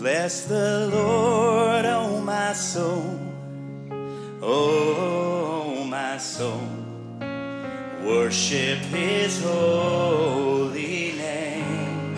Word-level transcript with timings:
Bless 0.00 0.44
the 0.46 0.88
Lord, 0.90 1.84
oh 1.84 2.22
my 2.22 2.54
soul, 2.54 3.20
oh 4.40 5.84
my 5.84 6.16
soul. 6.16 6.62
Worship 8.02 8.78
his 8.78 9.42
holy 9.44 11.12
name. 11.18 12.16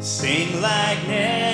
Sing 0.00 0.60
like 0.60 1.06
never. 1.06 1.45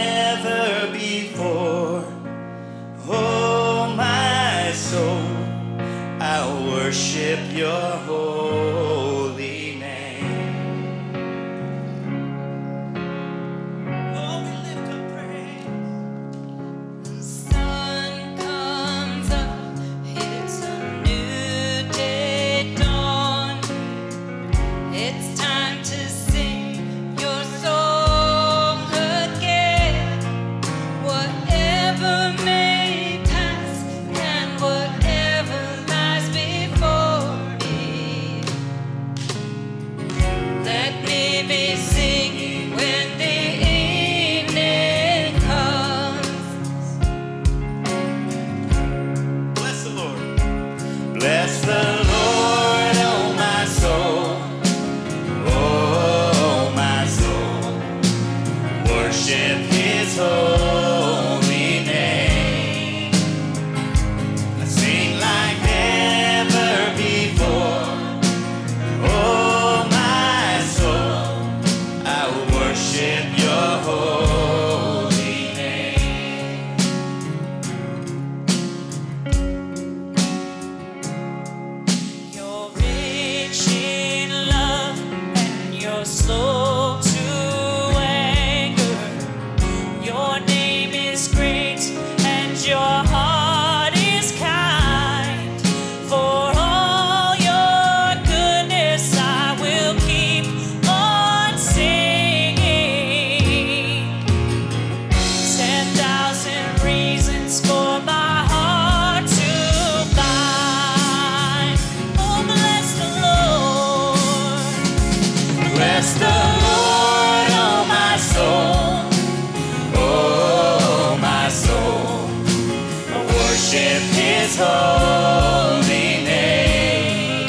worship 123.72 124.02
his 124.12 124.56
holy 124.58 126.24
name. 126.24 127.48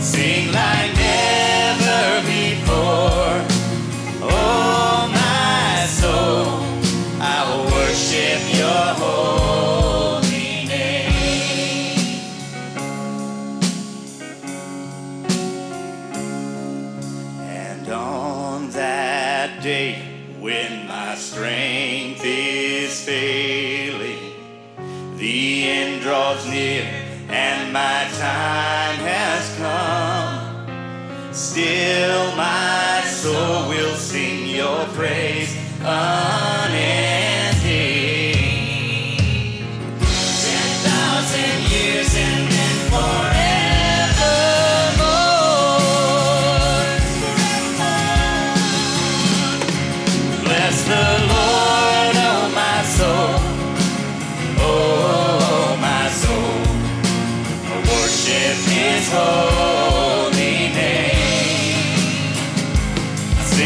Sing 0.00 0.50
like 0.50 0.92
never 0.94 2.22
before. 2.26 3.38
Oh, 4.22 5.08
my 5.12 5.86
soul, 5.86 6.58
I 7.20 7.46
will 7.48 7.66
worship 7.70 8.40
your 8.52 8.94
holy 8.98 10.66
name. 10.66 12.18
And 17.38 17.88
on 17.88 18.70
that 18.70 19.62
day 19.62 20.02
when 20.40 20.88
my 20.88 21.14
strength 21.14 22.24
is 22.24 23.04
failing, 23.04 23.73
the 25.24 25.64
end 25.70 26.02
draws 26.02 26.46
near 26.50 26.84
and 27.30 27.72
my 27.72 28.06
time 28.18 28.98
has 29.08 29.56
come. 29.56 31.32
Still, 31.32 32.36
my 32.36 33.00
soul 33.06 33.70
will 33.70 33.94
sing 33.96 34.54
your 34.54 34.84
praise. 34.88 35.56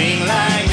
sing 0.09 0.27
like 0.27 0.68